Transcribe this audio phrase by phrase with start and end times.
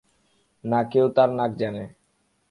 [0.63, 1.83] না কেউ তার নাক জানে।